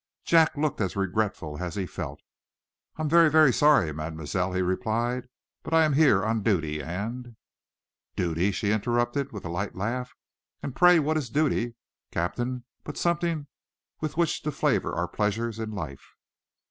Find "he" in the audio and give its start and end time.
1.75-1.85, 4.51-4.63